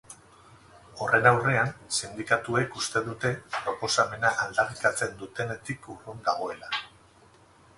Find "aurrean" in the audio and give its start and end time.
1.31-1.67